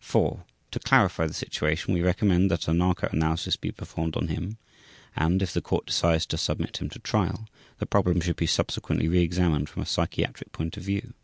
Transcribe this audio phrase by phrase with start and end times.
[0.00, 0.44] 4.
[0.72, 4.58] To clarify the situation we recommend that a narco analysis be performed on him
[5.16, 7.48] and, if the Court decides to submit him to trial,
[7.78, 11.14] the problem should be subsequently re examined from a psychiatric point of view.